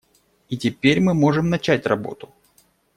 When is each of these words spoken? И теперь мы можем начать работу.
И 0.49 0.57
теперь 0.57 0.99
мы 0.99 1.13
можем 1.13 1.51
начать 1.51 1.85
работу. 1.85 2.29